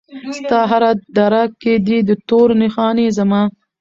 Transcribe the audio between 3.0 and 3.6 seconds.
زما